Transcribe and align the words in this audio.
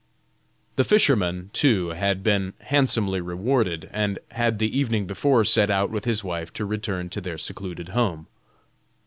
The 0.77 0.83
fisherman, 0.83 1.51
too, 1.53 1.89
had 1.89 2.23
been 2.23 2.53
handsomely 2.61 3.21
rewarded, 3.21 3.87
and 3.93 4.17
had 4.31 4.57
the 4.57 4.75
evening 4.75 5.05
before 5.05 5.43
set 5.45 5.69
out 5.69 5.91
with 5.91 6.05
his 6.05 6.23
wife 6.23 6.51
to 6.53 6.65
return 6.65 7.07
to 7.09 7.21
their 7.21 7.37
secluded 7.37 7.89
home. 7.89 8.25